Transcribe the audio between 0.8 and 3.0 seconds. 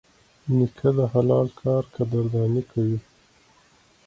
د حلال کار قدرداني کوي.